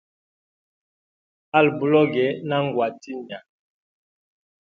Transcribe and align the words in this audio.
Ali 1.57 1.71
buloge 1.77 2.25
na 2.47 2.57
ngwa 2.65 2.87
tinya. 3.01 3.39